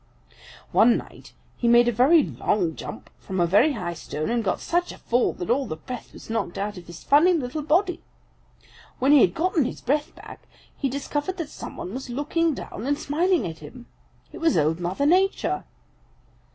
[0.71, 4.59] "One night he made a very long jump from a very high stone and got
[4.59, 8.01] such a fall that all the breath was knocked out of his funny little body.
[8.97, 12.87] When he had gotten his breath back he discovered that some one was looking down
[12.87, 13.85] and smiling at him.
[14.31, 15.65] It was Old Mother Nature.